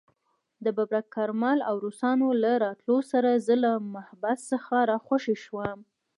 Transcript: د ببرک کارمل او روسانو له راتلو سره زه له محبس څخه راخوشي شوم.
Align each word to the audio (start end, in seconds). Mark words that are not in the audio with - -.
د 0.63 0.65
ببرک 0.77 1.05
کارمل 1.15 1.57
او 1.69 1.75
روسانو 1.85 2.27
له 2.43 2.51
راتلو 2.65 2.97
سره 3.11 3.29
زه 3.47 3.55
له 3.63 3.71
محبس 3.93 4.39
څخه 4.51 4.75
راخوشي 4.91 5.35
شوم. 5.45 5.79